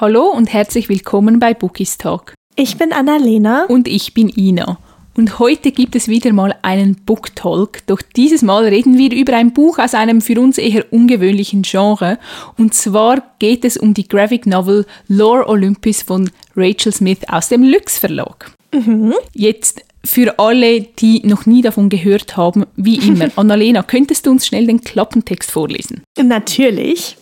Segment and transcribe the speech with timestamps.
[0.00, 2.32] Hallo und herzlich willkommen bei Bookies Talk.
[2.56, 3.66] Ich bin Annalena.
[3.66, 4.78] Und ich bin Ina.
[5.14, 7.86] Und heute gibt es wieder mal einen Book Talk.
[7.86, 12.18] Doch dieses Mal reden wir über ein Buch aus einem für uns eher ungewöhnlichen Genre.
[12.56, 17.62] Und zwar geht es um die Graphic Novel Lore Olympus von Rachel Smith aus dem
[17.62, 18.52] Lux Verlag.
[18.72, 19.12] Mhm.
[19.34, 24.46] Jetzt für alle, die noch nie davon gehört haben, wie immer, Annalena, könntest du uns
[24.46, 26.04] schnell den Klappentext vorlesen?
[26.18, 27.18] Natürlich.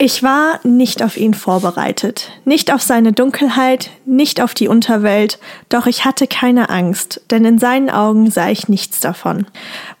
[0.00, 5.40] Ich war nicht auf ihn vorbereitet, nicht auf seine Dunkelheit, nicht auf die Unterwelt,
[5.70, 9.44] doch ich hatte keine Angst, denn in seinen Augen sah ich nichts davon.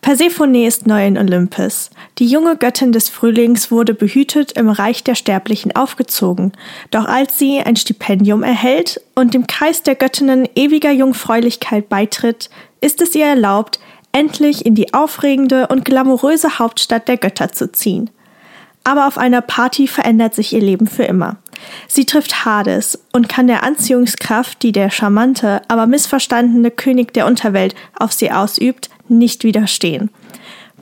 [0.00, 1.90] Persephone ist neu in Olympus.
[2.18, 6.52] Die junge Göttin des Frühlings wurde behütet im Reich der Sterblichen aufgezogen,
[6.92, 13.02] doch als sie ein Stipendium erhält und dem Kreis der Göttinnen ewiger Jungfräulichkeit beitritt, ist
[13.02, 13.80] es ihr erlaubt,
[14.12, 18.10] endlich in die aufregende und glamouröse Hauptstadt der Götter zu ziehen
[18.84, 21.36] aber auf einer Party verändert sich ihr Leben für immer.
[21.88, 27.74] Sie trifft Hades und kann der Anziehungskraft, die der charmante, aber missverstandene König der Unterwelt
[27.98, 30.10] auf sie ausübt, nicht widerstehen.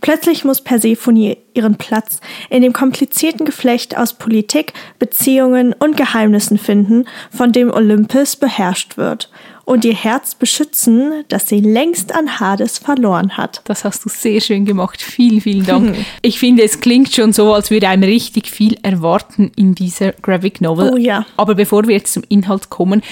[0.02, 7.06] Plötzlich muss Persephone ihren Platz in dem komplizierten Geflecht aus Politik, Beziehungen und Geheimnissen finden,
[7.34, 9.30] von dem Olympus beherrscht wird
[9.66, 13.62] und ihr Herz beschützen, das sie längst an Hades verloren hat.
[13.64, 15.02] Das hast du sehr schön gemacht.
[15.02, 15.96] Vielen, vielen Dank.
[16.22, 20.60] ich finde, es klingt schon so, als würde einem richtig viel erwarten in dieser Graphic
[20.60, 20.92] Novel.
[20.94, 21.26] Oh ja.
[21.36, 23.02] Aber bevor wir jetzt zum Inhalt kommen,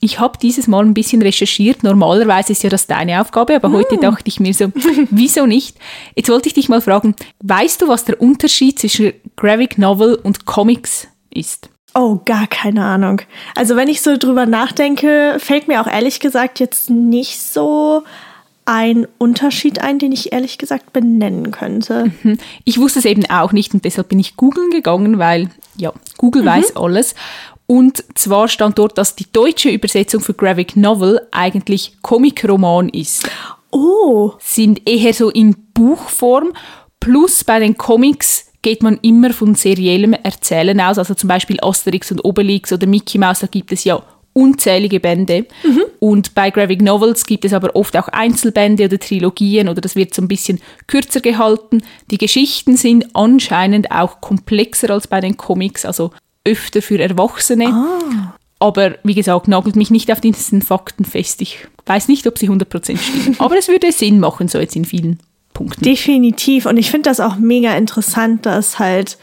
[0.00, 1.82] ich habe dieses Mal ein bisschen recherchiert.
[1.82, 3.74] Normalerweise ist ja das deine Aufgabe, aber mm.
[3.74, 4.70] heute dachte ich mir so,
[5.10, 5.76] wieso nicht?
[6.14, 10.46] Jetzt wollte ich dich mal fragen, weißt du, was der Unterschied zwischen Graphic Novel und
[10.46, 11.68] Comics ist?
[11.98, 13.22] Oh, gar keine Ahnung.
[13.54, 18.02] Also wenn ich so drüber nachdenke, fällt mir auch ehrlich gesagt jetzt nicht so
[18.66, 22.12] ein Unterschied ein, den ich ehrlich gesagt benennen könnte.
[22.22, 22.36] Mhm.
[22.64, 26.42] Ich wusste es eben auch nicht und deshalb bin ich googeln gegangen, weil ja, Google
[26.42, 26.46] mhm.
[26.46, 27.14] weiß alles.
[27.66, 33.26] Und zwar stand dort, dass die deutsche Übersetzung für Graphic Novel eigentlich Comic-Roman ist.
[33.70, 34.32] Oh.
[34.38, 36.52] Sind eher so in Buchform.
[37.00, 40.98] Plus bei den Comics geht man immer von seriellem Erzählen aus.
[40.98, 45.46] Also zum Beispiel Asterix und Obelix oder Mickey Mouse, da gibt es ja unzählige Bände.
[45.62, 45.84] Mhm.
[46.00, 50.14] Und bei Graphic Novels gibt es aber oft auch Einzelbände oder Trilogien oder das wird
[50.14, 51.84] so ein bisschen kürzer gehalten.
[52.10, 56.10] Die Geschichten sind anscheinend auch komplexer als bei den Comics, also
[56.44, 57.68] öfter für Erwachsene.
[57.68, 58.34] Ah.
[58.58, 61.40] Aber wie gesagt, nagelt mich nicht auf diesen Fakten fest.
[61.40, 63.36] Ich weiß nicht, ob sie 100% stimmen.
[63.38, 65.20] aber es würde Sinn machen, so jetzt in vielen
[65.56, 65.82] Punkten.
[65.82, 66.66] Definitiv.
[66.66, 69.16] Und ich finde das auch mega interessant, dass halt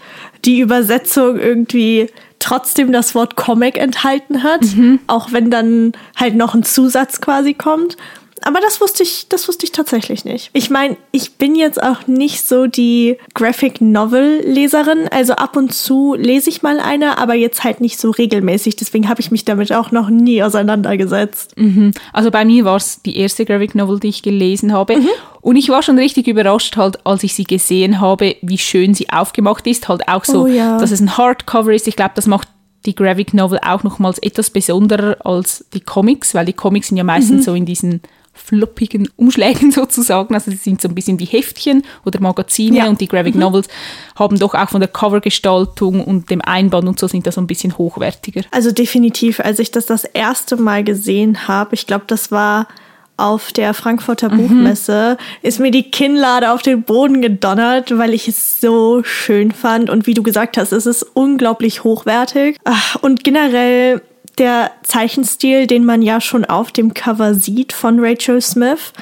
[0.46, 2.08] die Übersetzung irgendwie
[2.40, 5.00] trotzdem das Wort Comic enthalten hat, mhm.
[5.06, 7.98] auch wenn dann halt noch ein Zusatz quasi kommt
[8.46, 10.50] aber das wusste ich, das wusste ich tatsächlich nicht.
[10.54, 15.74] Ich meine, ich bin jetzt auch nicht so die Graphic Novel Leserin, also ab und
[15.74, 18.76] zu lese ich mal eine, aber jetzt halt nicht so regelmäßig.
[18.76, 21.58] Deswegen habe ich mich damit auch noch nie auseinandergesetzt.
[21.58, 21.94] Mhm.
[22.12, 24.98] Also bei mir war es die erste Graphic Novel, die ich gelesen habe.
[24.98, 25.10] Mhm.
[25.42, 29.10] Und ich war schon richtig überrascht, halt, als ich sie gesehen habe, wie schön sie
[29.10, 29.88] aufgemacht ist.
[29.88, 30.78] Halt auch so, oh, ja.
[30.78, 31.88] dass es ein Hardcover ist.
[31.88, 32.48] Ich glaube, das macht
[32.86, 37.04] die Graphic Novel auch nochmals etwas besonderer als die Comics, weil die Comics sind ja
[37.04, 37.44] meistens mhm.
[37.44, 38.02] so in diesen
[38.34, 40.34] floppigen Umschlägen sozusagen.
[40.34, 42.88] Also sie sind so ein bisschen die Heftchen oder Magazine ja.
[42.88, 43.42] und die Graphic mhm.
[43.42, 43.68] Novels
[44.16, 47.48] haben doch auch von der Covergestaltung und dem Einband und so sind da so ein
[47.48, 48.42] bisschen hochwertiger.
[48.52, 52.68] Also definitiv, als ich das das erste Mal gesehen habe, ich glaube, das war
[53.16, 54.38] auf der Frankfurter mhm.
[54.38, 59.90] Buchmesse ist mir die Kinnlade auf den Boden gedonnert, weil ich es so schön fand.
[59.90, 62.58] Und wie du gesagt hast, es ist unglaublich hochwertig.
[63.02, 64.02] Und generell
[64.38, 68.94] der Zeichenstil, den man ja schon auf dem Cover sieht von Rachel Smith.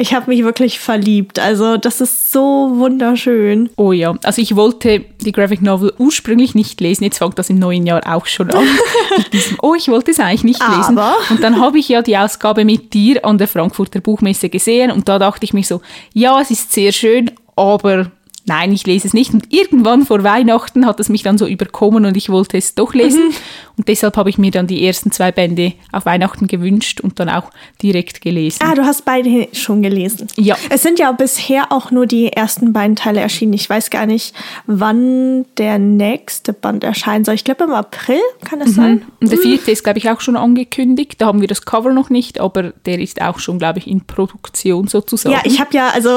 [0.00, 1.40] Ich habe mich wirklich verliebt.
[1.40, 3.68] Also das ist so wunderschön.
[3.76, 7.02] Oh ja, also ich wollte die Graphic Novel ursprünglich nicht lesen.
[7.02, 8.64] Jetzt fängt das im neuen Jahr auch schon an.
[9.32, 10.96] diesem, oh, ich wollte es eigentlich nicht lesen.
[10.96, 14.92] Aber und dann habe ich ja die Ausgabe mit dir an der Frankfurter Buchmesse gesehen
[14.92, 15.80] und da dachte ich mir so,
[16.12, 18.12] ja, es ist sehr schön, aber
[18.48, 19.34] nein, ich lese es nicht.
[19.34, 22.94] Und irgendwann vor Weihnachten hat es mich dann so überkommen und ich wollte es doch
[22.94, 23.28] lesen.
[23.28, 23.34] Mhm.
[23.78, 27.28] Und deshalb habe ich mir dann die ersten zwei Bände auf Weihnachten gewünscht und dann
[27.28, 27.50] auch
[27.80, 28.58] direkt gelesen.
[28.60, 30.26] Ah, du hast beide schon gelesen.
[30.36, 30.56] Ja.
[30.68, 33.52] Es sind ja bisher auch nur die ersten beiden Teile erschienen.
[33.52, 34.34] Ich weiß gar nicht,
[34.66, 37.36] wann der nächste Band erscheinen soll.
[37.36, 38.74] Ich glaube im April, kann das mhm.
[38.74, 39.02] sein?
[39.20, 39.72] Und der vierte mhm.
[39.72, 41.14] ist, glaube ich, auch schon angekündigt.
[41.18, 44.04] Da haben wir das Cover noch nicht, aber der ist auch schon, glaube ich, in
[44.04, 45.36] Produktion sozusagen.
[45.36, 46.10] Ja, ich habe ja, also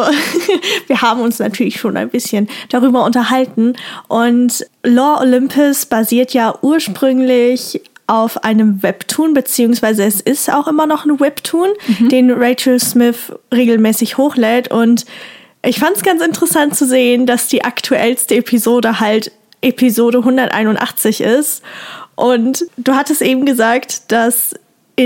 [0.87, 3.73] wir haben uns natürlich schon ein bisschen darüber unterhalten.
[4.07, 11.05] Und Law Olympus basiert ja ursprünglich auf einem Webtoon, beziehungsweise es ist auch immer noch
[11.05, 12.09] ein Webtoon, mhm.
[12.09, 14.69] den Rachel Smith regelmäßig hochlädt.
[14.69, 15.05] Und
[15.63, 19.31] ich fand es ganz interessant zu sehen, dass die aktuellste Episode halt
[19.61, 21.63] Episode 181 ist.
[22.15, 24.55] Und du hattest eben gesagt, dass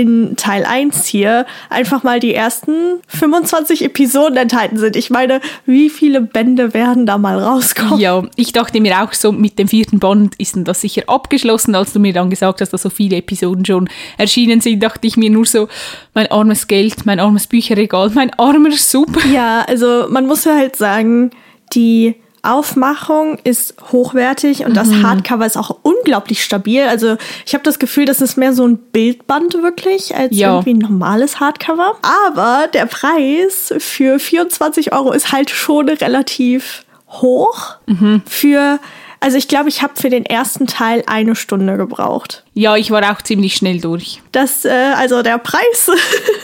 [0.00, 4.94] in Teil 1 hier einfach mal die ersten 25 Episoden enthalten sind.
[4.96, 7.98] Ich meine, wie viele Bände werden da mal rauskommen?
[7.98, 11.74] Ja, ich dachte mir auch so, mit dem vierten Band ist das sicher abgeschlossen.
[11.74, 13.88] Als du mir dann gesagt hast, dass so viele Episoden schon
[14.18, 15.68] erschienen sind, dachte ich mir nur so,
[16.14, 19.16] mein armes Geld, mein armes Bücherregal, mein armer Sub.
[19.32, 21.30] Ja, also man muss ja halt sagen,
[21.72, 24.74] die Aufmachung ist hochwertig und mhm.
[24.74, 26.82] das Hardcover ist auch unglaublich stabil.
[26.82, 30.52] Also ich habe das Gefühl, das ist mehr so ein Bildband wirklich als ja.
[30.52, 31.96] irgendwie ein normales Hardcover.
[32.02, 38.22] Aber der Preis für 24 Euro ist halt schon relativ hoch mhm.
[38.26, 38.78] für
[39.18, 42.44] also ich glaube, ich habe für den ersten Teil eine Stunde gebraucht.
[42.52, 44.22] Ja, ich war auch ziemlich schnell durch.
[44.30, 45.90] Das, äh, also der Preis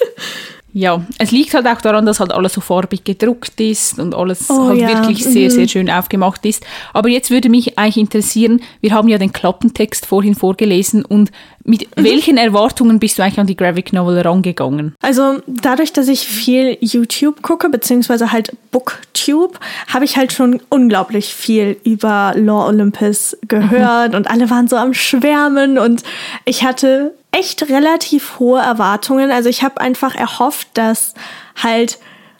[0.74, 4.48] Ja, es liegt halt auch daran, dass halt alles so farbig gedruckt ist und alles
[4.48, 4.88] oh, halt ja.
[4.88, 5.54] wirklich sehr, mhm.
[5.54, 6.64] sehr schön aufgemacht ist.
[6.94, 11.30] Aber jetzt würde mich eigentlich interessieren, wir haben ja den Klappentext vorhin vorgelesen und
[11.64, 12.04] mit mhm.
[12.04, 14.94] welchen Erwartungen bist du eigentlich an die Graphic Novel rangegangen?
[15.02, 19.58] Also dadurch, dass ich viel YouTube gucke, beziehungsweise halt Booktube,
[19.92, 24.16] habe ich halt schon unglaublich viel über Law Olympus gehört mhm.
[24.16, 26.02] und alle waren so am Schwärmen und
[26.46, 29.30] ich hatte echt relativ hohe Erwartungen.
[29.30, 31.14] Also ich habe einfach erhofft, dass
[31.60, 31.98] halt,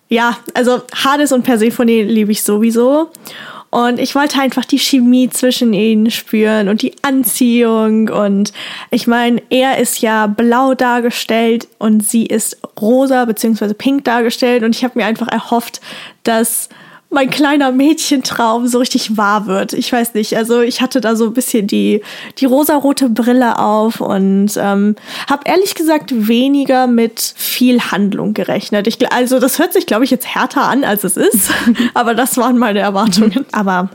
[0.09, 3.11] ja, also Hades und Persephone liebe ich sowieso.
[3.71, 8.11] Und ich wollte einfach die Chemie zwischen ihnen spüren und die Anziehung.
[8.11, 8.53] Und
[8.91, 13.73] ich meine, er ist ja blau dargestellt und sie ist rosa bzw.
[13.73, 14.63] pink dargestellt.
[14.63, 15.81] Und ich habe mir einfach erhofft,
[16.23, 16.69] dass
[17.13, 19.73] mein kleiner Mädchentraum so richtig wahr wird.
[19.73, 22.03] Ich weiß nicht, also ich hatte da so ein bisschen die,
[22.39, 24.97] die rosarote Brille auf und ähm,
[25.29, 28.87] habe ehrlich gesagt weniger mit viel Handlung gerechnet.
[28.87, 31.51] Ich, also das hört sich, glaube ich, jetzt härter an, als es ist,
[31.95, 33.47] aber das waren meine Erwartungen.
[33.53, 33.91] aber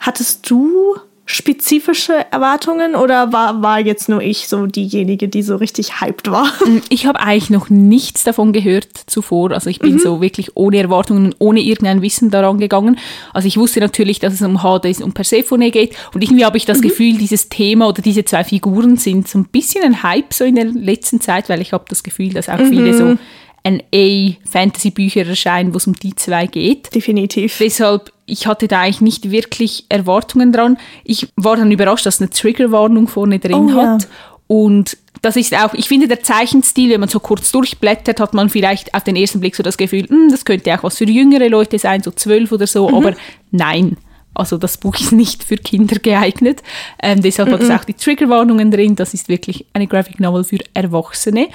[0.00, 6.00] hattest du spezifische Erwartungen oder war, war jetzt nur ich so diejenige, die so richtig
[6.00, 6.44] hyped war?
[6.64, 9.50] Mm, ich habe eigentlich noch nichts davon gehört zuvor.
[9.50, 9.98] Also ich bin mhm.
[9.98, 12.98] so wirklich ohne Erwartungen, ohne irgendein Wissen daran gegangen.
[13.34, 16.64] Also ich wusste natürlich, dass es um Hades und Persephone geht und irgendwie habe ich
[16.64, 16.82] das mhm.
[16.82, 20.54] Gefühl, dieses Thema oder diese zwei Figuren sind so ein bisschen ein Hype so in
[20.54, 22.70] der letzten Zeit, weil ich habe das Gefühl, dass auch mhm.
[22.70, 23.18] viele
[23.64, 26.94] so NA-Fantasy-Bücher erscheinen, wo es um die zwei geht.
[26.94, 27.58] Definitiv.
[27.58, 30.78] Deshalb, ich hatte da eigentlich nicht wirklich Erwartungen dran.
[31.04, 34.02] Ich war dann überrascht, dass eine Triggerwarnung vorne drin oh, hat.
[34.02, 34.08] Ja.
[34.46, 38.50] Und das ist auch, ich finde, der Zeichenstil, wenn man so kurz durchblättert, hat man
[38.50, 41.48] vielleicht auf den ersten Blick so das Gefühl, hm, das könnte auch was für jüngere
[41.48, 42.94] Leute sein, so zwölf oder so, mhm.
[42.94, 43.14] aber
[43.50, 43.96] nein.
[44.34, 46.62] Also das Buch ist nicht für Kinder geeignet.
[47.00, 47.52] Ähm, deshalb mhm.
[47.54, 48.96] hat es auch die Triggerwarnungen drin.
[48.96, 51.48] Das ist wirklich eine Graphic Novel für Erwachsene.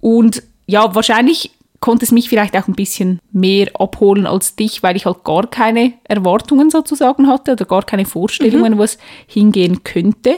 [0.00, 1.50] Und ja, wahrscheinlich
[1.80, 5.46] konnte es mich vielleicht auch ein bisschen mehr abholen als dich, weil ich halt gar
[5.46, 8.78] keine Erwartungen sozusagen hatte oder gar keine Vorstellungen, mhm.
[8.78, 8.96] wo es
[9.26, 10.36] hingehen könnte.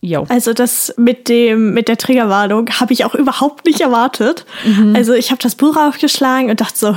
[0.00, 0.22] Ja.
[0.28, 4.44] Also das mit dem mit der Triggerwarnung habe ich auch überhaupt nicht erwartet.
[4.66, 4.94] Mhm.
[4.94, 6.96] Also ich habe das Buch aufgeschlagen und dachte so,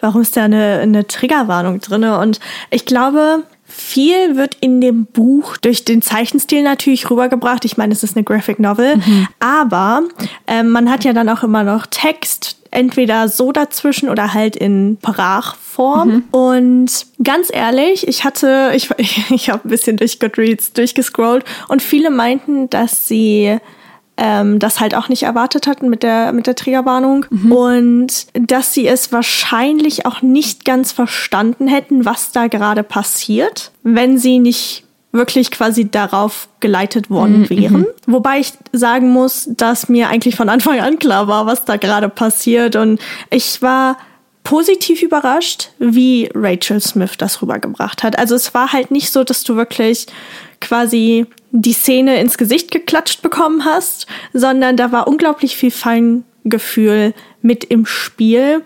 [0.00, 2.04] warum ist da eine, eine Triggerwarnung drin?
[2.04, 3.44] Und ich glaube,
[3.80, 7.64] viel wird in dem Buch durch den Zeichenstil natürlich rübergebracht.
[7.64, 9.28] Ich meine, es ist eine Graphic Novel, mhm.
[9.40, 10.02] aber
[10.46, 14.98] äh, man hat ja dann auch immer noch Text, entweder so dazwischen oder halt in
[15.00, 16.08] Sprachform.
[16.08, 16.24] Mhm.
[16.30, 21.82] Und ganz ehrlich, ich hatte, ich, ich, ich habe ein bisschen durch Goodreads durchgescrollt und
[21.82, 23.58] viele meinten, dass sie
[24.20, 27.52] ähm, das halt auch nicht erwartet hatten mit der, mit der Triggerwarnung mhm.
[27.52, 34.18] und dass sie es wahrscheinlich auch nicht ganz verstanden hätten, was da gerade passiert, wenn
[34.18, 37.50] sie nicht wirklich quasi darauf geleitet worden mhm.
[37.50, 37.80] wären.
[37.80, 37.86] Mhm.
[38.06, 42.10] Wobei ich sagen muss, dass mir eigentlich von Anfang an klar war, was da gerade
[42.10, 43.00] passiert und
[43.30, 43.96] ich war
[44.44, 48.18] positiv überrascht, wie Rachel Smith das rübergebracht hat.
[48.18, 50.06] Also es war halt nicht so, dass du wirklich
[50.60, 57.64] quasi die Szene ins Gesicht geklatscht bekommen hast, sondern da war unglaublich viel Feingefühl mit
[57.64, 58.62] im Spiel.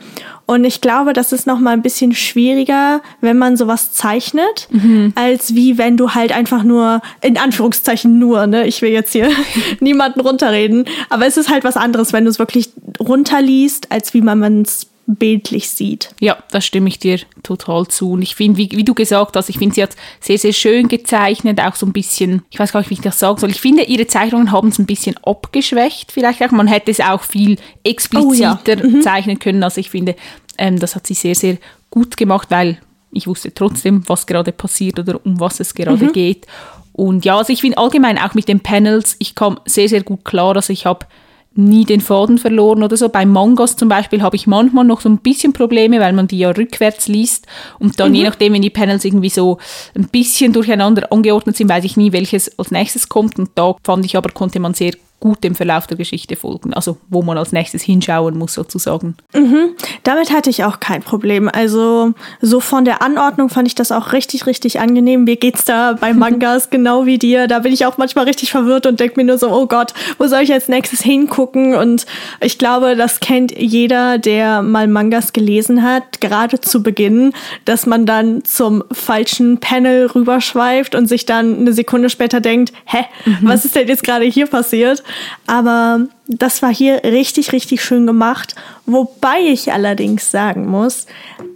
[0.47, 5.13] Und ich glaube, das ist noch mal ein bisschen schwieriger, wenn man sowas zeichnet, mhm.
[5.15, 9.31] als wie wenn du halt einfach nur, in Anführungszeichen nur, ne, ich will jetzt hier
[9.81, 14.21] niemanden runterreden, aber es ist halt was anderes, wenn du es wirklich runterliest, als wie
[14.21, 16.11] man es bildlich sieht.
[16.21, 18.13] Ja, da stimme ich dir total zu.
[18.13, 20.89] Und ich finde, wie, wie, du gesagt hast, ich finde, sie hat sehr, sehr schön
[20.89, 23.51] gezeichnet, auch so ein bisschen, ich weiß gar nicht, wie ich das sagen soll.
[23.51, 26.51] Ich finde, ihre Zeichnungen haben es ein bisschen abgeschwächt, vielleicht auch.
[26.51, 28.77] Man hätte es auch viel expliziter oh, ja.
[28.77, 29.03] mhm.
[29.03, 29.63] zeichnen können.
[29.63, 30.17] Also ich finde,
[30.59, 31.59] ähm, das hat sie sehr, sehr
[31.91, 32.79] gut gemacht, weil
[33.13, 36.13] ich wusste trotzdem, was gerade passiert oder um was es gerade mhm.
[36.13, 36.47] geht.
[36.93, 40.25] Und ja, also ich finde allgemein auch mit den Panels, ich kam sehr, sehr gut
[40.25, 40.55] klar.
[40.55, 41.07] Also ich habe
[41.57, 43.09] nie den Faden verloren oder so.
[43.09, 46.39] Bei Mangas zum Beispiel habe ich manchmal noch so ein bisschen Probleme, weil man die
[46.39, 47.47] ja rückwärts liest
[47.79, 48.17] und dann mhm.
[48.17, 49.59] je nachdem, wenn die Panels irgendwie so
[49.95, 54.05] ein bisschen durcheinander angeordnet sind, weiß ich nie, welches als nächstes kommt und da fand
[54.05, 54.93] ich aber, konnte man sehr
[55.25, 56.75] gut dem Verlauf der Geschichte folgen.
[56.75, 59.17] Also wo man als nächstes hinschauen muss sozusagen.
[59.33, 59.71] Mhm.
[60.03, 61.49] Damit hatte ich auch kein Problem.
[61.49, 62.13] Also
[62.43, 65.25] so von der Anordnung fand ich das auch richtig, richtig angenehm.
[65.25, 67.47] Mir geht's da bei Mangas genau wie dir.
[67.47, 70.27] Da bin ich auch manchmal richtig verwirrt und denke mir nur so, oh Gott, wo
[70.27, 71.75] soll ich als nächstes hingucken?
[71.75, 72.05] Und
[72.43, 77.33] ich glaube, das kennt jeder, der mal Mangas gelesen hat, gerade zu Beginn,
[77.65, 83.07] dass man dann zum falschen Panel rüberschweift und sich dann eine Sekunde später denkt, hä,
[83.25, 83.39] mhm.
[83.41, 85.03] was ist denn jetzt gerade hier passiert?
[85.47, 88.55] Aber das war hier richtig, richtig schön gemacht.
[88.87, 91.07] Wobei ich allerdings sagen muss,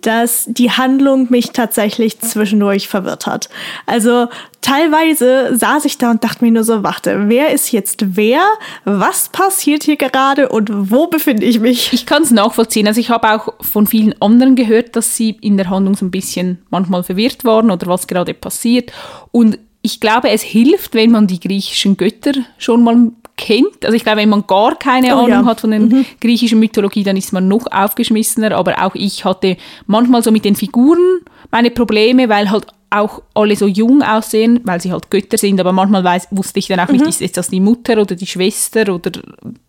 [0.03, 3.49] dass die Handlung mich tatsächlich zwischendurch verwirrt hat.
[3.87, 4.29] Also
[4.61, 8.43] teilweise saß ich da und dachte mir nur so, warte, wer ist jetzt wer?
[8.85, 11.93] Was passiert hier gerade und wo befinde ich mich?
[11.93, 12.87] Ich kann es nachvollziehen.
[12.87, 16.11] Also ich habe auch von vielen anderen gehört, dass sie in der Handlung so ein
[16.11, 18.93] bisschen manchmal verwirrt waren oder was gerade passiert.
[19.33, 23.85] Und ich glaube, es hilft, wenn man die griechischen Götter schon mal kennt.
[23.85, 25.45] Also ich glaube, wenn man gar keine oh, Ahnung ja.
[25.47, 26.05] hat von der mhm.
[26.21, 28.53] griechischen Mythologie, dann ist man noch aufgeschmissener.
[28.53, 33.57] Aber auch ich hatte manchmal so mit den Figuren meine Probleme, weil halt auch alle
[33.57, 36.89] so jung aussehen, weil sie halt Götter sind, aber manchmal weiß, wusste ich dann auch
[36.89, 36.99] mhm.
[36.99, 39.13] nicht, ist, das die Mutter oder die Schwester oder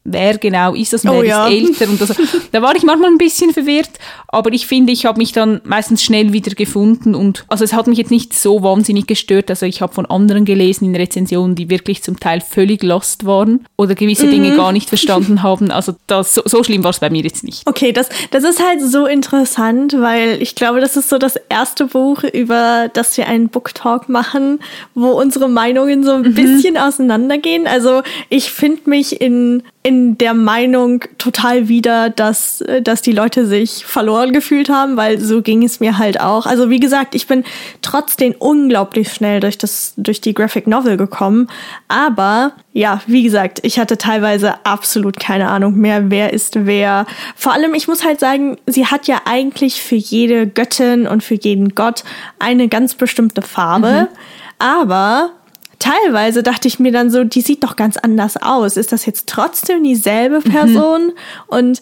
[0.05, 1.47] wer genau ist das, wer oh, ja.
[1.47, 2.15] ist älter und das,
[2.51, 3.91] da war ich manchmal ein bisschen verwirrt,
[4.29, 7.87] aber ich finde, ich habe mich dann meistens schnell wieder gefunden und also es hat
[7.87, 11.69] mich jetzt nicht so wahnsinnig gestört, also ich habe von anderen gelesen in Rezensionen, die
[11.69, 14.31] wirklich zum Teil völlig lost waren oder gewisse mhm.
[14.31, 17.43] Dinge gar nicht verstanden haben, also das, so, so schlimm war es bei mir jetzt
[17.43, 17.67] nicht.
[17.67, 21.85] Okay, das, das ist halt so interessant, weil ich glaube, das ist so das erste
[21.85, 24.59] Buch, über das dass wir einen Book Talk machen,
[24.93, 26.35] wo unsere Meinungen so ein mhm.
[26.35, 27.65] bisschen auseinandergehen.
[27.65, 33.83] Also ich finde mich in, in der Meinung total wieder, dass, dass die Leute sich
[33.83, 36.45] verloren gefühlt haben, weil so ging es mir halt auch.
[36.45, 37.43] Also wie gesagt, ich bin
[37.81, 41.47] trotzdem unglaublich schnell durch das, durch die Graphic Novel gekommen.
[41.87, 47.05] Aber ja, wie gesagt, ich hatte teilweise absolut keine Ahnung mehr, wer ist wer.
[47.35, 51.35] Vor allem, ich muss halt sagen, sie hat ja eigentlich für jede Göttin und für
[51.35, 52.05] jeden Gott
[52.39, 54.07] eine ganz bestimmte Farbe.
[54.09, 54.15] Mhm.
[54.59, 55.31] Aber
[55.79, 58.77] teilweise dachte ich mir dann so, die sieht doch ganz anders aus.
[58.77, 60.49] Ist das jetzt trotzdem dieselbe mhm.
[60.49, 61.05] Person?
[61.07, 61.13] Mhm.
[61.47, 61.81] Und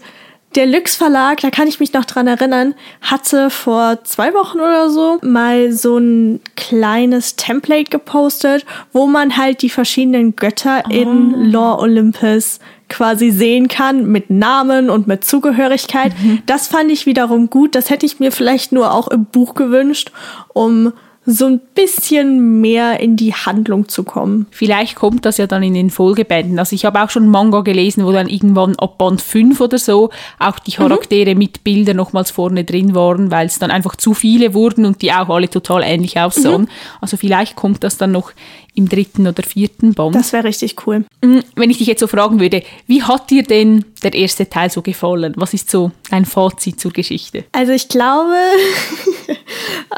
[0.56, 4.90] der Lux Verlag, da kann ich mich noch dran erinnern, hatte vor zwei Wochen oder
[4.90, 10.92] so mal so ein kleines Template gepostet, wo man halt die verschiedenen Götter oh.
[10.92, 16.14] in Lore Olympus quasi sehen kann mit Namen und mit Zugehörigkeit.
[16.20, 16.42] Mhm.
[16.46, 17.76] Das fand ich wiederum gut.
[17.76, 20.12] Das hätte ich mir vielleicht nur auch im Buch gewünscht,
[20.54, 20.94] um
[21.30, 24.48] so ein bisschen mehr in die Handlung zu kommen.
[24.50, 26.58] Vielleicht kommt das ja dann in den Folgebänden.
[26.58, 30.10] Also ich habe auch schon Manga gelesen, wo dann irgendwann ab Band 5 oder so
[30.40, 31.40] auch die Charaktere mhm.
[31.40, 35.12] mit Bildern nochmals vorne drin waren, weil es dann einfach zu viele wurden und die
[35.12, 36.62] auch alle total ähnlich aussahen.
[36.62, 36.70] Mhm.
[37.02, 38.32] Also vielleicht kommt das dann noch
[38.78, 40.16] im dritten oder vierten Band.
[40.16, 41.04] Das wäre richtig cool.
[41.22, 44.70] Mm, wenn ich dich jetzt so fragen würde, wie hat dir denn der erste Teil
[44.70, 45.34] so gefallen?
[45.36, 47.44] Was ist so dein Fazit zur Geschichte?
[47.52, 48.36] Also ich glaube,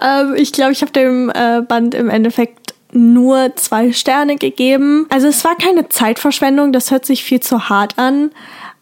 [0.01, 5.05] ähm, ich glaube, ich habe dem äh, Band im Endeffekt nur zwei Sterne gegeben.
[5.10, 8.31] Also es war keine Zeitverschwendung, das hört sich viel zu hart an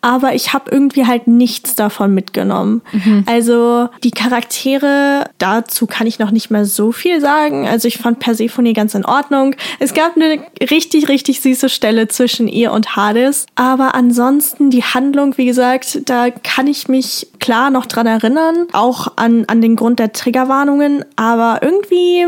[0.01, 2.81] aber ich habe irgendwie halt nichts davon mitgenommen.
[2.91, 3.23] Mhm.
[3.25, 7.67] Also die Charaktere, dazu kann ich noch nicht mehr so viel sagen.
[7.67, 9.55] Also ich fand Persephone ganz in Ordnung.
[9.79, 10.39] Es gab eine
[10.69, 16.29] richtig, richtig süße Stelle zwischen ihr und Hades, aber ansonsten die Handlung, wie gesagt, da
[16.29, 21.59] kann ich mich klar noch dran erinnern, auch an, an den Grund der Triggerwarnungen, aber
[21.61, 22.25] irgendwie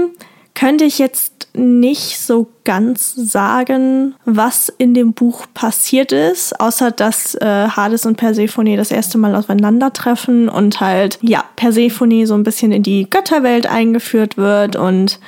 [0.60, 7.36] könnte ich jetzt nicht so ganz sagen, was in dem Buch passiert ist, außer dass
[7.36, 12.74] äh, Hades und Persephone das erste Mal aufeinandertreffen und halt, ja, Persephone so ein bisschen
[12.74, 15.20] in die Götterwelt eingeführt wird und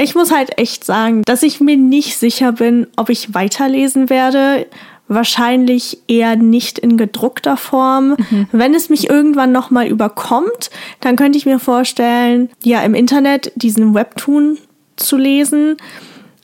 [0.00, 4.66] ich muss halt echt sagen, dass ich mir nicht sicher bin, ob ich weiterlesen werde.
[5.08, 8.16] Wahrscheinlich eher nicht in gedruckter Form.
[8.30, 8.48] Mhm.
[8.52, 13.94] Wenn es mich irgendwann nochmal überkommt, dann könnte ich mir vorstellen, ja, im Internet diesen
[13.94, 14.58] Webtoon
[14.96, 15.76] zu lesen.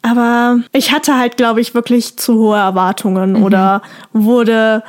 [0.03, 3.43] Aber ich hatte halt, glaube ich, wirklich zu hohe Erwartungen mhm.
[3.43, 3.83] oder
[4.13, 4.83] wurde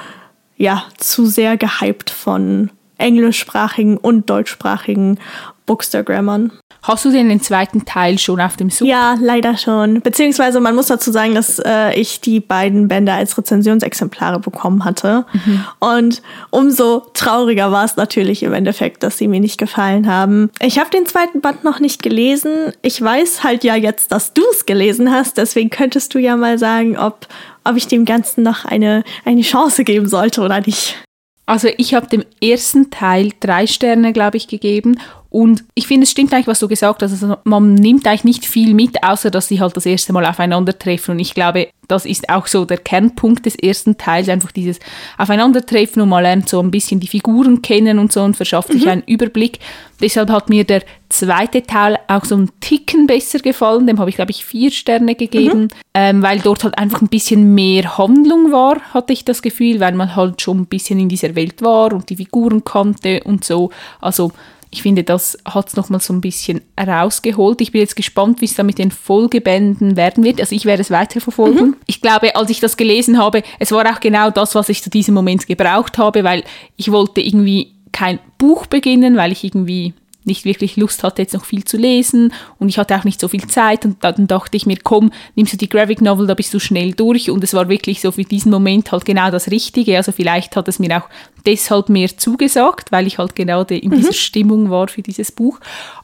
[0.57, 5.19] ja zu sehr gehypt von englischsprachigen und deutschsprachigen
[5.65, 6.51] Bookstagrammern.
[6.81, 8.85] Hast du denn den zweiten Teil schon auf dem Sub?
[8.87, 10.01] Ja, leider schon.
[10.01, 15.25] Beziehungsweise man muss dazu sagen, dass äh, ich die beiden Bände als Rezensionsexemplare bekommen hatte.
[15.31, 15.63] Mhm.
[15.79, 20.49] Und umso trauriger war es natürlich im Endeffekt, dass sie mir nicht gefallen haben.
[20.59, 22.73] Ich habe den zweiten Band noch nicht gelesen.
[22.81, 25.37] Ich weiß halt ja jetzt, dass du es gelesen hast.
[25.37, 27.27] Deswegen könntest du ja mal sagen, ob
[27.63, 30.97] ob ich dem Ganzen noch eine, eine Chance geben sollte oder nicht.
[31.45, 34.97] Also ich habe dem ersten Teil drei Sterne, glaube ich, gegeben
[35.33, 37.11] und ich finde, es stimmt eigentlich, was du gesagt hast.
[37.11, 41.13] Also man nimmt eigentlich nicht viel mit, außer dass sie halt das erste Mal aufeinandertreffen.
[41.15, 44.77] Und ich glaube, das ist auch so der Kernpunkt des ersten Teils, einfach dieses
[45.17, 48.73] Aufeinandertreffen und man lernt so ein bisschen die Figuren kennen und so und verschafft mhm.
[48.73, 49.57] sich einen Überblick.
[49.99, 53.87] Deshalb hat mir der zweite Teil auch so ein Ticken besser gefallen.
[53.87, 55.67] Dem habe ich, glaube ich, vier Sterne gegeben, mhm.
[55.95, 59.93] ähm, weil dort halt einfach ein bisschen mehr Handlung war, hatte ich das Gefühl, weil
[59.95, 63.71] man halt schon ein bisschen in dieser Welt war und die Figuren kannte und so.
[63.99, 64.31] Also
[64.73, 67.61] ich finde, das hat es nochmal so ein bisschen rausgeholt.
[67.61, 70.41] Ich bin jetzt gespannt, wie es da mit den Folgebänden werden wird.
[70.41, 71.67] Also ich werde es weiterverfolgen.
[71.67, 71.75] Mhm.
[71.85, 74.89] Ich glaube, als ich das gelesen habe, es war auch genau das, was ich zu
[74.89, 76.43] diesem Moment gebraucht habe, weil
[76.75, 79.93] ich wollte irgendwie kein Buch beginnen, weil ich irgendwie
[80.25, 83.27] nicht wirklich Lust hatte, jetzt noch viel zu lesen und ich hatte auch nicht so
[83.27, 86.53] viel Zeit und dann dachte ich mir, komm, nimmst du die Graphic Novel, da bist
[86.53, 89.97] du schnell durch und es war wirklich so für diesen Moment halt genau das Richtige,
[89.97, 91.09] also vielleicht hat es mir auch
[91.45, 94.13] deshalb mehr zugesagt, weil ich halt genau in dieser mhm.
[94.13, 95.59] Stimmung war für dieses Buch.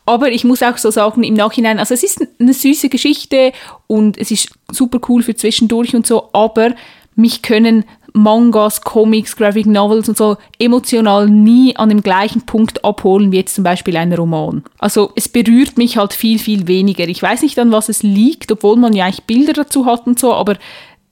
[0.05, 3.53] Aber ich muss auch so sagen, im Nachhinein, also es ist eine süße Geschichte
[3.87, 6.73] und es ist super cool für zwischendurch und so, aber
[7.15, 13.31] mich können Mangas, Comics, Graphic Novels und so emotional nie an dem gleichen Punkt abholen
[13.31, 14.63] wie jetzt zum Beispiel ein Roman.
[14.77, 17.07] Also es berührt mich halt viel, viel weniger.
[17.07, 20.19] Ich weiß nicht an was es liegt, obwohl man ja eigentlich Bilder dazu hat und
[20.19, 20.57] so, aber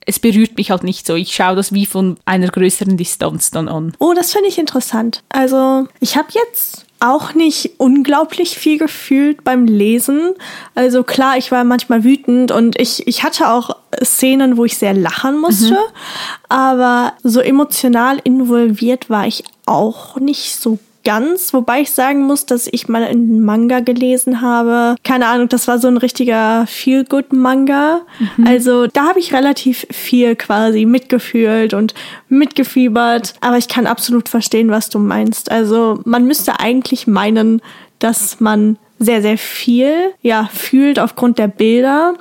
[0.08, 1.16] es berührt mich halt nicht so.
[1.16, 3.92] Ich schaue das wie von einer größeren Distanz dann an.
[3.98, 5.22] Oh, das finde ich interessant.
[5.28, 10.34] Also ich habe jetzt auch nicht unglaublich viel gefühlt beim Lesen.
[10.74, 14.94] Also klar, ich war manchmal wütend und ich, ich hatte auch Szenen, wo ich sehr
[14.94, 16.48] lachen musste, mhm.
[16.48, 20.78] aber so emotional involviert war ich auch nicht so
[21.08, 24.94] ganz, wobei ich sagen muss, dass ich mal einen Manga gelesen habe.
[25.04, 28.02] Keine Ahnung, das war so ein richtiger Feel-Good-Manga.
[28.36, 28.46] Mhm.
[28.46, 31.94] Also da habe ich relativ viel quasi mitgefühlt und
[32.28, 33.34] mitgefiebert.
[33.40, 35.50] Aber ich kann absolut verstehen, was du meinst.
[35.50, 37.62] Also man müsste eigentlich meinen,
[38.00, 42.16] dass man sehr, sehr viel ja, fühlt aufgrund der Bilder.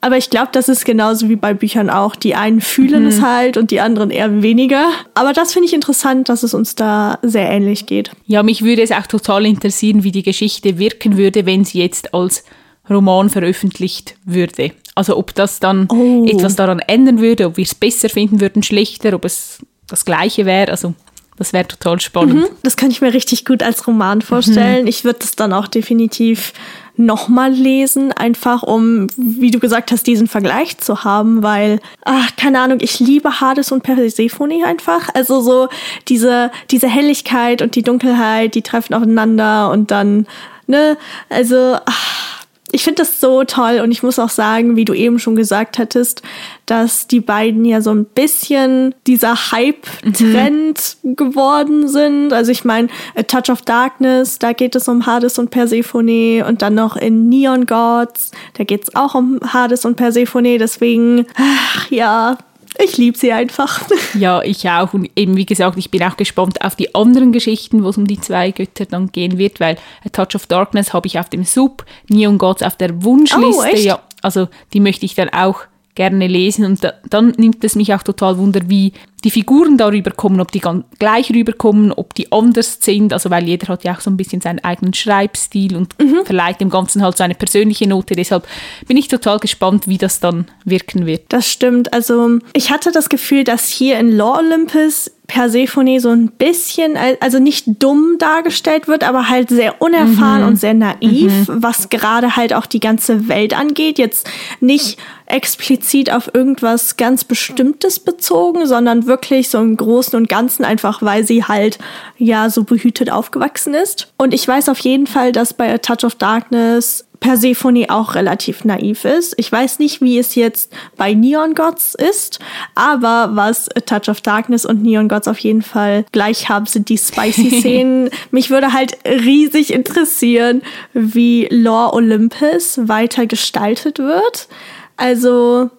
[0.00, 2.14] Aber ich glaube, das ist genauso wie bei Büchern auch.
[2.14, 3.08] Die einen fühlen mhm.
[3.08, 4.90] es halt und die anderen eher weniger.
[5.14, 8.12] Aber das finde ich interessant, dass es uns da sehr ähnlich geht.
[8.26, 12.14] Ja, mich würde es auch total interessieren, wie die Geschichte wirken würde, wenn sie jetzt
[12.14, 12.44] als
[12.88, 14.72] Roman veröffentlicht würde.
[14.94, 16.24] Also ob das dann oh.
[16.26, 20.46] etwas daran ändern würde, ob wir es besser finden würden, schlechter, ob es das gleiche
[20.46, 20.70] wäre.
[20.70, 20.94] Also
[21.38, 22.34] das wäre total spannend.
[22.34, 24.82] Mhm, das kann ich mir richtig gut als Roman vorstellen.
[24.82, 24.88] Mhm.
[24.88, 26.52] Ich würde es dann auch definitiv
[26.96, 32.60] nochmal lesen, einfach um, wie du gesagt hast, diesen Vergleich zu haben, weil, ach, keine
[32.60, 35.08] Ahnung, ich liebe Hades und Persephone einfach.
[35.14, 35.68] Also so
[36.08, 40.26] diese, diese Helligkeit und die Dunkelheit, die treffen aufeinander und dann,
[40.66, 40.98] ne,
[41.28, 42.37] also, ach,
[42.72, 45.78] ich finde das so toll und ich muss auch sagen, wie du eben schon gesagt
[45.78, 46.22] hattest,
[46.66, 51.16] dass die beiden ja so ein bisschen dieser Hype-Trend mhm.
[51.16, 52.32] geworden sind.
[52.32, 56.62] Also ich meine, A Touch of Darkness, da geht es um Hades und Persephone und
[56.62, 60.58] dann noch in Neon Gods, da geht es auch um Hades und Persephone.
[60.58, 62.38] Deswegen, ach, ja,
[62.78, 63.82] ich liebe sie einfach.
[64.14, 64.94] Ja, ich auch.
[64.94, 68.06] Und eben, wie gesagt, ich bin auch gespannt auf die anderen Geschichten, wo es um
[68.06, 71.44] die zwei Götter dann gehen wird, weil A Touch of Darkness habe ich auf dem
[71.44, 73.70] Sub, Neon Gods auf der Wunschliste.
[73.72, 75.60] Oh, ja, also die möchte ich dann auch
[75.98, 76.64] gerne lesen.
[76.64, 78.92] Und da, dann nimmt es mich auch total wunder, wie
[79.24, 80.62] die Figuren darüber kommen, ob die
[80.98, 83.12] gleich rüberkommen, ob die anders sind.
[83.12, 86.24] Also weil jeder hat ja auch so ein bisschen seinen eigenen Schreibstil und mhm.
[86.24, 88.14] verleiht dem Ganzen halt so eine persönliche Note.
[88.14, 88.46] Deshalb
[88.86, 91.24] bin ich total gespannt, wie das dann wirken wird.
[91.30, 91.92] Das stimmt.
[91.92, 97.38] Also ich hatte das Gefühl, dass hier in Law Olympus Persephone so ein bisschen, also
[97.38, 100.48] nicht dumm dargestellt wird, aber halt sehr unerfahren mhm.
[100.48, 101.62] und sehr naiv, mhm.
[101.62, 103.98] was gerade halt auch die ganze Welt angeht.
[103.98, 104.28] Jetzt
[104.60, 111.02] nicht explizit auf irgendwas ganz Bestimmtes bezogen, sondern wirklich so im Großen und Ganzen einfach,
[111.02, 111.78] weil sie halt
[112.16, 114.10] ja so behütet aufgewachsen ist.
[114.16, 118.64] Und ich weiß auf jeden Fall, dass bei A Touch of Darkness Persephone auch relativ
[118.64, 119.34] naiv ist.
[119.36, 122.38] Ich weiß nicht, wie es jetzt bei Neon Gods ist,
[122.74, 126.88] aber was A Touch of Darkness und Neon Gods auf jeden Fall gleich haben, sind
[126.88, 128.10] die spicy Szenen.
[128.30, 134.48] Mich würde halt riesig interessieren, wie Lore Olympus weiter gestaltet wird.
[134.96, 135.70] Also,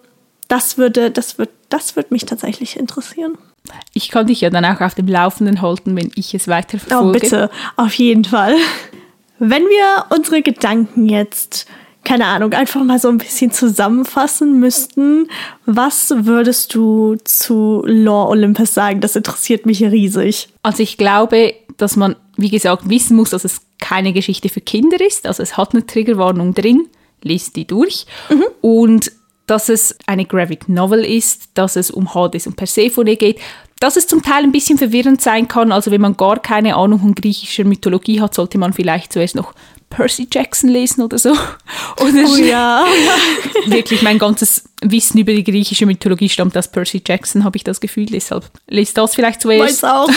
[0.48, 3.38] das würde, das wird, das würde mich tatsächlich interessieren.
[3.92, 7.08] Ich kann dich ja dann auch auf dem Laufenden halten, wenn ich es weiterverfolge.
[7.08, 8.56] Oh, bitte, auf jeden Fall.
[9.40, 11.66] Wenn wir unsere Gedanken jetzt,
[12.04, 15.28] keine Ahnung, einfach mal so ein bisschen zusammenfassen müssten,
[15.64, 19.00] was würdest du zu Lore Olympus sagen?
[19.00, 20.50] Das interessiert mich riesig.
[20.62, 25.00] Also ich glaube, dass man, wie gesagt, wissen muss, dass es keine Geschichte für Kinder
[25.00, 25.26] ist.
[25.26, 26.88] Also es hat eine Triggerwarnung drin,
[27.22, 28.04] lest die durch.
[28.28, 28.44] Mhm.
[28.60, 29.12] Und
[29.46, 33.40] dass es eine Graphic Novel ist, dass es um Hades und Persephone geht,
[33.80, 35.72] dass es zum Teil ein bisschen verwirrend sein kann.
[35.72, 39.54] Also wenn man gar keine Ahnung von griechischer Mythologie hat, sollte man vielleicht zuerst noch
[39.88, 41.30] Percy Jackson lesen oder so.
[42.00, 42.86] Oder Oh ja.
[43.66, 47.80] wirklich mein ganzes Wissen über die griechische Mythologie stammt aus Percy Jackson, habe ich das
[47.80, 48.06] Gefühl.
[48.06, 49.82] Deshalb lest das vielleicht zuerst.
[49.82, 50.08] Meins auch.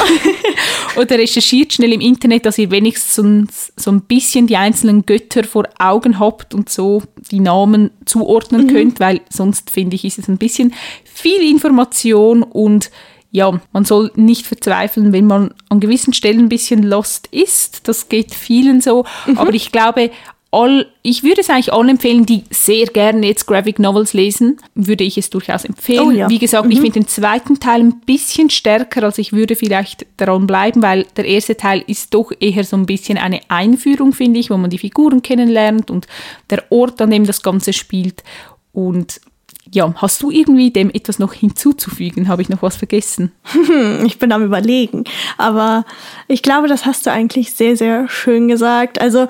[0.95, 5.67] Oder recherchiert schnell im Internet, dass ihr wenigstens so ein bisschen die einzelnen Götter vor
[5.79, 10.37] Augen habt und so die Namen zuordnen könnt, weil sonst finde ich, ist es ein
[10.37, 10.73] bisschen
[11.03, 12.91] viel Information und
[13.33, 17.87] ja, man soll nicht verzweifeln, wenn man an gewissen Stellen ein bisschen lost ist.
[17.87, 19.05] Das geht vielen so.
[19.35, 20.11] Aber ich glaube,
[20.51, 25.03] all, ich würde es eigentlich allen empfehlen, die sehr gerne jetzt Graphic Novels lesen, würde
[25.03, 26.07] ich es durchaus empfehlen.
[26.07, 26.29] Oh ja.
[26.29, 30.45] Wie gesagt, ich finde den zweiten Teil ein bisschen stärker, als ich würde vielleicht daran
[30.45, 34.51] bleiben, weil der erste Teil ist doch eher so ein bisschen eine Einführung, finde ich,
[34.51, 36.05] wo man die Figuren kennenlernt und
[36.51, 38.23] der Ort, an dem das Ganze spielt.
[38.73, 39.21] Und
[39.71, 42.27] ja, hast du irgendwie dem etwas noch hinzuzufügen?
[42.27, 43.31] Habe ich noch was vergessen?
[44.05, 45.05] Ich bin am Überlegen.
[45.37, 45.85] Aber
[46.27, 48.99] ich glaube, das hast du eigentlich sehr, sehr schön gesagt.
[48.99, 49.27] Also,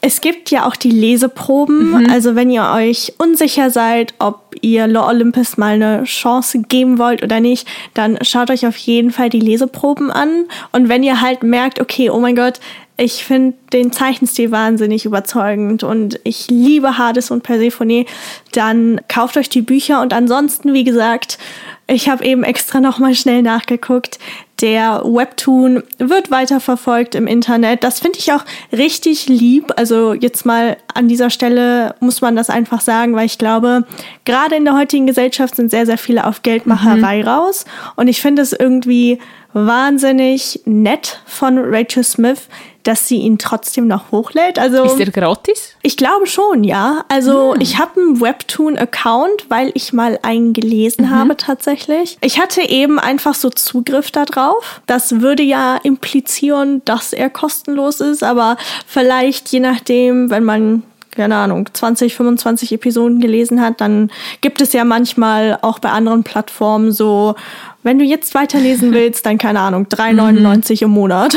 [0.00, 2.08] es gibt ja auch die Leseproben.
[2.10, 7.22] Also, wenn ihr euch unsicher seid, ob ihr Law Olympus mal eine Chance geben wollt
[7.22, 10.46] oder nicht, dann schaut euch auf jeden Fall die Leseproben an.
[10.72, 12.60] Und wenn ihr halt merkt, okay, oh mein Gott,
[12.98, 18.06] ich finde den Zeichenstil wahnsinnig überzeugend und ich liebe Hades und Persephone,
[18.52, 21.38] dann kauft euch die Bücher und ansonsten, wie gesagt,
[21.86, 24.18] ich habe eben extra nochmal schnell nachgeguckt.
[24.60, 27.84] Der Webtoon wird weiterverfolgt im Internet.
[27.84, 29.72] Das finde ich auch richtig lieb.
[29.76, 33.84] Also jetzt mal an dieser Stelle muss man das einfach sagen, weil ich glaube,
[34.24, 37.64] gerade in der heutigen Gesellschaft sind sehr, sehr viele auf Geldmacherei raus.
[37.94, 39.18] Und ich finde es irgendwie
[39.52, 42.48] wahnsinnig nett von Rachel Smith,
[42.82, 44.58] dass sie ihn trotzdem noch hochlädt.
[44.58, 45.74] Also Ist der gratis?
[45.82, 47.04] ich glaube schon, ja.
[47.08, 52.16] Also ich habe einen Webtoon-Account, weil ich mal einen gelesen habe tatsächlich.
[52.20, 54.80] Ich hatte eben einfach so Zugriff darauf.
[54.86, 58.56] Das würde ja implizieren, dass er kostenlos ist, aber
[58.86, 60.82] vielleicht je nachdem, wenn man
[61.18, 66.22] keine Ahnung, 20, 25 Episoden gelesen hat, dann gibt es ja manchmal auch bei anderen
[66.22, 67.34] Plattformen so,
[67.82, 71.36] wenn du jetzt weiterlesen willst, dann keine Ahnung, 3,99 im Monat.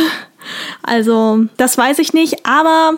[0.83, 2.93] Also, das weiß ich nicht, aber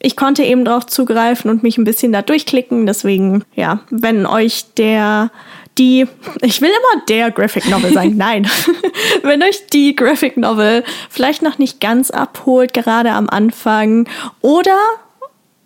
[0.00, 2.86] ich konnte eben drauf zugreifen und mich ein bisschen da durchklicken.
[2.86, 5.30] Deswegen, ja, wenn euch der,
[5.78, 6.06] die,
[6.42, 8.48] ich will immer der Graphic Novel sagen, nein.
[9.22, 14.08] wenn euch die Graphic Novel vielleicht noch nicht ganz abholt, gerade am Anfang,
[14.42, 14.76] oder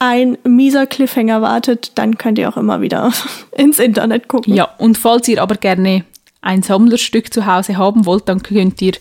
[0.00, 3.12] ein mieser Cliffhanger wartet, dann könnt ihr auch immer wieder
[3.56, 4.54] ins Internet gucken.
[4.54, 6.04] Ja, und falls ihr aber gerne
[6.40, 8.92] ein Sammlerstück zu Hause haben wollt, dann könnt ihr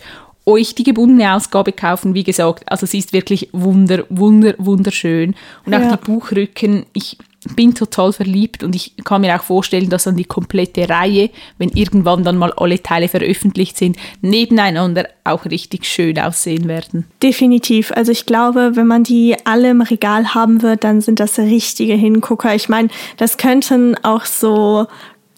[0.46, 2.14] euch die gebundene Ausgabe kaufen.
[2.16, 5.36] Wie gesagt, also sie ist wirklich wunder, wunder, wunderschön.
[5.66, 5.96] Und auch Ja.
[5.96, 7.18] die Buchrücken, ich
[7.56, 11.70] bin total verliebt und ich kann mir auch vorstellen, dass dann die komplette Reihe, wenn
[11.70, 17.06] irgendwann dann mal alle Teile veröffentlicht sind, nebeneinander auch richtig schön aussehen werden.
[17.24, 17.92] Definitiv.
[17.92, 21.94] Also ich glaube, wenn man die alle im Regal haben wird, dann sind das richtige
[21.94, 22.56] Hingucker.
[22.56, 24.88] Ich meine, das könnten auch so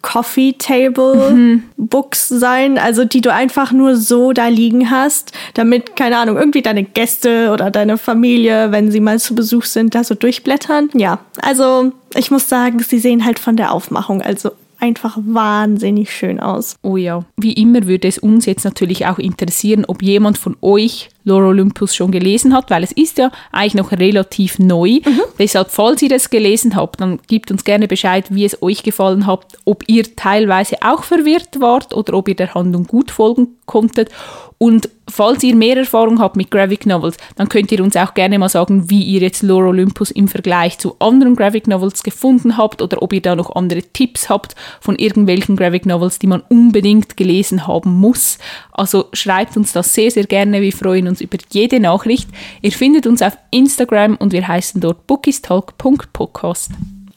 [0.02, 6.18] Coffee Table Books sein, also die du einfach nur so da liegen hast, damit, keine
[6.18, 10.16] Ahnung, irgendwie deine Gäste oder deine Familie, wenn sie mal zu Besuch sind, da so
[10.16, 10.90] durchblättern.
[10.94, 16.40] Ja, also ich muss sagen, sie sehen halt von der Aufmachung also einfach wahnsinnig schön
[16.40, 16.76] aus.
[16.82, 17.24] Oh ja.
[17.38, 21.96] Wie immer würde es uns jetzt natürlich auch interessieren, ob jemand von euch Lore Olympus
[21.96, 25.00] schon gelesen hat, weil es ist ja eigentlich noch relativ neu.
[25.40, 29.28] Deshalb, falls ihr es gelesen habt, dann gebt uns gerne Bescheid, wie es euch gefallen
[29.28, 34.10] hat, ob ihr teilweise auch verwirrt wart oder ob ihr der Handlung gut folgen konntet.
[34.58, 38.38] Und falls ihr mehr Erfahrung habt mit Graphic Novels, dann könnt ihr uns auch gerne
[38.38, 42.82] mal sagen, wie ihr jetzt Lore Olympus im Vergleich zu anderen Graphic Novels gefunden habt
[42.82, 47.18] oder ob ihr da noch andere Tipps habt von irgendwelchen Graphic Novels, die man unbedingt
[47.18, 48.38] gelesen haben muss.
[48.72, 50.62] Also schreibt uns das sehr, sehr gerne.
[50.62, 52.30] Wir freuen uns über jede Nachricht.
[52.62, 56.72] Ihr findet uns auf Instagram und wir heißen dort bookistalk.podcast.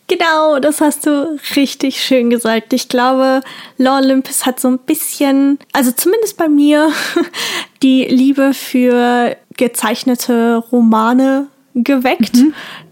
[0.06, 2.72] Genau, das hast du richtig schön gesagt.
[2.72, 3.40] Ich glaube,
[3.78, 6.90] Law Olympus hat so ein bisschen, also zumindest bei mir,
[7.82, 12.36] die Liebe für gezeichnete Romane geweckt.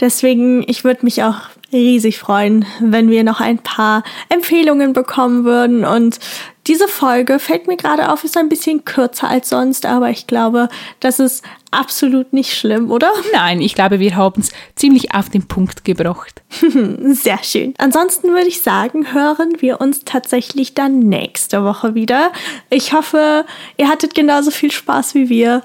[0.00, 1.36] Deswegen, ich würde mich auch
[1.72, 5.84] riesig freuen, wenn wir noch ein paar Empfehlungen bekommen würden.
[5.84, 6.18] Und
[6.66, 10.68] diese Folge fällt mir gerade auf, ist ein bisschen kürzer als sonst, aber ich glaube,
[11.00, 13.10] das ist absolut nicht schlimm, oder?
[13.32, 16.42] Nein, ich glaube, wir haben es ziemlich auf den Punkt gebracht.
[17.04, 17.74] Sehr schön.
[17.78, 22.32] Ansonsten würde ich sagen, hören wir uns tatsächlich dann nächste Woche wieder.
[22.70, 23.44] Ich hoffe,
[23.76, 25.62] ihr hattet genauso viel Spaß wie wir.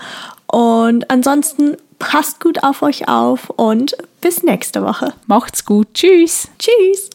[0.48, 5.14] Und ansonsten passt gut auf euch auf und bis nächste Woche.
[5.26, 5.88] Macht's gut.
[5.94, 6.50] Tschüss.
[6.60, 7.10] Tschüss.